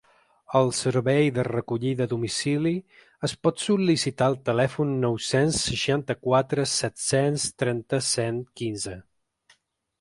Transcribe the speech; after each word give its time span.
El 0.59 0.69
servei 0.75 1.27
de 1.35 1.43
recollida 1.47 2.07
a 2.09 2.11
domicili 2.13 2.71
es 3.27 3.35
pot 3.47 3.61
sol·licitar 3.65 4.31
al 4.31 4.39
telèfon 4.49 4.95
nou-cents 5.05 5.61
seixanta-quatre 5.69 6.67
set-cents 6.75 7.49
trenta 7.65 8.05
cent 8.11 8.45
quinze. 8.63 9.01